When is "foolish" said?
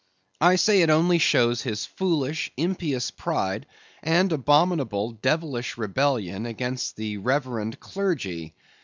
1.85-2.51